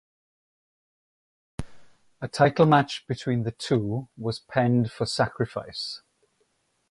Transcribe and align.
A 2.21 2.27
title 2.27 2.65
match 2.65 3.05
between 3.07 3.43
the 3.43 3.51
two 3.51 4.09
was 4.17 4.39
penned 4.39 4.91
for 4.91 5.05
Sacrifice. 5.05 6.01